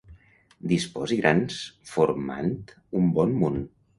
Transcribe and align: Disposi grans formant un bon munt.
Disposi 0.71 1.17
grans 1.19 1.59
formant 1.91 2.51
un 3.01 3.15
bon 3.19 3.39
munt. 3.45 3.63